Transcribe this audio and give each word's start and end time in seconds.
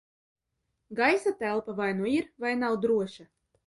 Gaisa 0.99 1.31
telpa 1.43 1.77
vai 1.83 1.91
nu 2.01 2.11
ir, 2.17 2.33
vai 2.45 2.57
nav 2.61 2.83
droša. 2.85 3.33